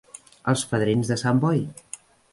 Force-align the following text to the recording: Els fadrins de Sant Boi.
Els 0.53 0.63
fadrins 0.71 1.13
de 1.13 1.19
Sant 1.25 1.45
Boi. 1.45 1.63